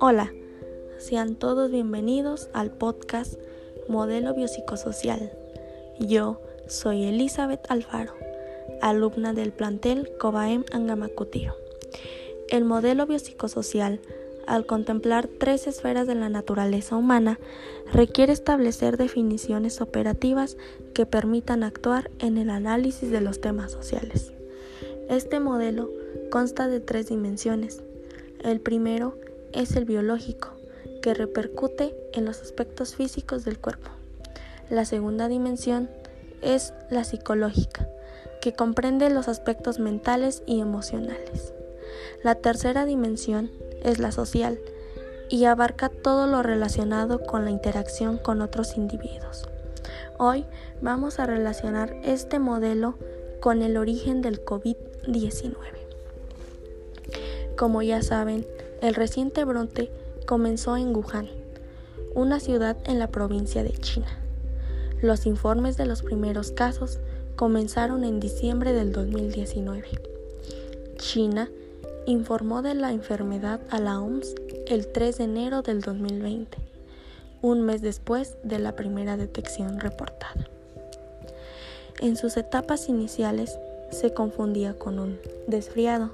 [0.00, 0.32] Hola,
[0.98, 3.34] sean todos bienvenidos al podcast
[3.88, 5.32] Modelo Biopsicosocial.
[5.98, 8.14] Yo soy Elizabeth Alfaro,
[8.80, 11.56] alumna del plantel Cobaem Angamacutiro.
[12.48, 14.00] El modelo biopsicosocial,
[14.48, 17.38] al contemplar tres esferas de la naturaleza humana,
[17.92, 20.56] requiere establecer definiciones operativas
[20.94, 24.32] que permitan actuar en el análisis de los temas sociales.
[25.10, 25.90] Este modelo
[26.30, 27.82] consta de tres dimensiones.
[28.42, 29.18] El primero
[29.52, 30.48] es el biológico,
[31.02, 33.90] que repercute en los aspectos físicos del cuerpo.
[34.70, 35.90] La segunda dimensión
[36.40, 37.86] es la psicológica,
[38.40, 41.52] que comprende los aspectos mentales y emocionales.
[42.22, 43.50] La tercera dimensión
[43.82, 44.58] es la social
[45.28, 49.48] y abarca todo lo relacionado con la interacción con otros individuos.
[50.18, 50.44] Hoy
[50.80, 52.94] vamos a relacionar este modelo
[53.40, 55.54] con el origen del COVID-19.
[57.56, 58.46] Como ya saben,
[58.82, 59.90] el reciente brote
[60.26, 61.28] comenzó en Wuhan,
[62.14, 64.18] una ciudad en la provincia de China.
[65.00, 66.98] Los informes de los primeros casos
[67.36, 69.86] comenzaron en diciembre del 2019.
[70.96, 71.48] China
[72.10, 74.34] informó de la enfermedad a la OMS
[74.66, 76.58] el 3 de enero del 2020,
[77.42, 80.48] un mes después de la primera detección reportada.
[82.00, 83.58] En sus etapas iniciales
[83.90, 86.10] se confundía con un desfriado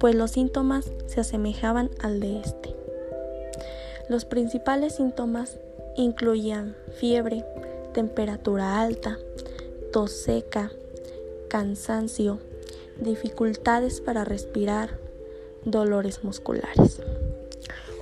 [0.00, 2.74] pues los síntomas se asemejaban al de este.
[4.08, 5.58] Los principales síntomas
[5.94, 7.44] incluían fiebre,
[7.92, 9.18] temperatura alta,
[9.92, 10.72] tos seca,
[11.48, 12.38] cansancio,
[13.00, 14.98] dificultades para respirar,
[15.64, 17.00] dolores musculares.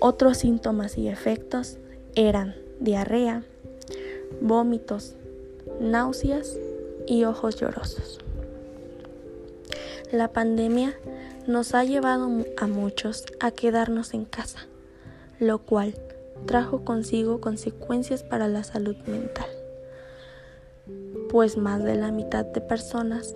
[0.00, 1.78] Otros síntomas y efectos
[2.14, 3.42] eran diarrea,
[4.40, 5.14] vómitos,
[5.80, 6.58] náuseas
[7.06, 8.20] y ojos llorosos.
[10.12, 10.94] La pandemia
[11.46, 14.60] nos ha llevado a muchos a quedarnos en casa,
[15.40, 15.94] lo cual
[16.46, 19.48] trajo consigo consecuencias para la salud mental,
[21.30, 23.34] pues más de la mitad de personas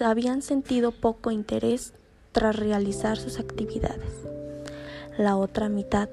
[0.00, 1.94] habían sentido poco interés
[2.32, 4.12] tras realizar sus actividades.
[5.16, 6.08] La otra mitad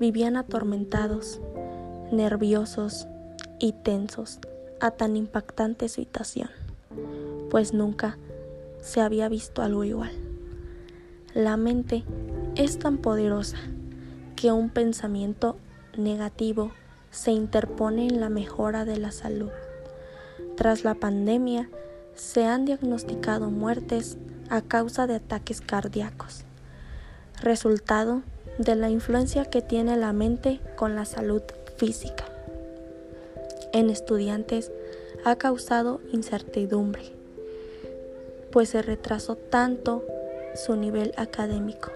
[0.00, 1.40] vivían atormentados,
[2.10, 3.06] nerviosos
[3.58, 4.40] y tensos
[4.80, 6.50] a tan impactante situación,
[7.50, 8.18] pues nunca
[8.80, 10.12] se había visto algo igual.
[11.34, 12.02] La mente
[12.56, 13.58] es tan poderosa
[14.34, 15.56] que un pensamiento
[15.96, 16.72] negativo
[17.10, 19.50] se interpone en la mejora de la salud.
[20.56, 21.68] Tras la pandemia,
[22.14, 26.44] se han diagnosticado muertes a causa de ataques cardíacos,
[27.40, 28.22] resultado
[28.58, 31.42] de la influencia que tiene la mente con la salud
[31.76, 32.24] física.
[33.72, 34.70] En estudiantes
[35.24, 37.02] ha causado incertidumbre,
[38.50, 40.04] pues se retrasó tanto
[40.54, 41.90] su nivel académico,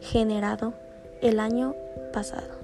[0.00, 0.74] generado
[1.20, 1.74] el año
[2.12, 2.62] pasado.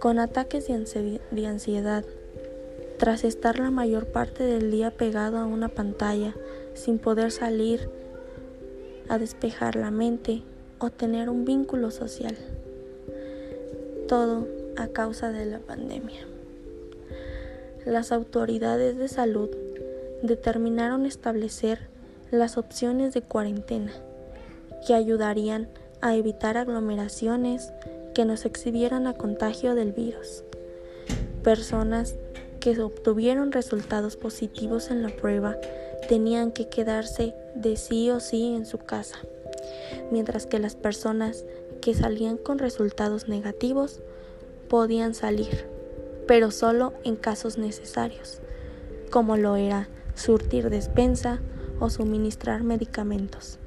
[0.00, 2.04] Con ataques de ansiedad,
[3.00, 6.34] tras estar la mayor parte del día pegado a una pantalla
[6.74, 7.88] sin poder salir
[9.08, 10.42] a despejar la mente
[10.78, 12.36] o tener un vínculo social.
[14.06, 14.46] Todo
[14.76, 16.26] a causa de la pandemia.
[17.86, 19.48] Las autoridades de salud
[20.22, 21.78] determinaron establecer
[22.30, 23.92] las opciones de cuarentena
[24.86, 25.68] que ayudarían
[26.02, 27.72] a evitar aglomeraciones
[28.14, 30.44] que nos exhibieran a contagio del virus.
[31.42, 32.16] Personas
[32.60, 35.56] que obtuvieron resultados positivos en la prueba
[36.08, 39.18] tenían que quedarse de sí o sí en su casa,
[40.10, 41.44] mientras que las personas
[41.80, 44.00] que salían con resultados negativos
[44.68, 45.66] podían salir,
[46.26, 48.40] pero solo en casos necesarios,
[49.10, 51.40] como lo era surtir despensa
[51.80, 53.58] o suministrar medicamentos.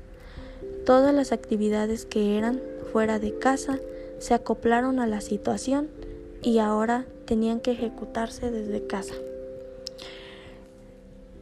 [0.85, 2.61] Todas las actividades que eran
[2.91, 3.79] fuera de casa
[4.19, 5.89] se acoplaron a la situación
[6.43, 9.15] y ahora tenían que ejecutarse desde casa.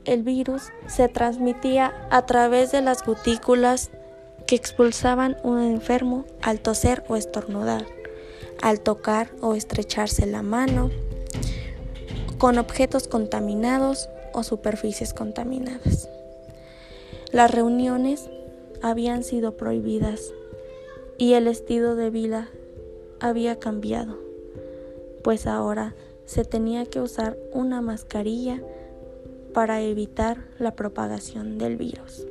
[0.05, 3.91] El virus se transmitía a través de las gotículas
[4.47, 7.85] que expulsaban un enfermo al toser o estornudar,
[8.61, 10.89] al tocar o estrecharse la mano,
[12.37, 16.09] con objetos contaminados o superficies contaminadas.
[17.31, 18.29] Las reuniones
[18.81, 20.33] habían sido prohibidas
[21.17, 22.49] y el estilo de vida
[23.19, 24.17] había cambiado,
[25.23, 25.95] pues ahora
[26.25, 28.61] se tenía que usar una mascarilla
[29.53, 32.25] para evitar la propagación del virus.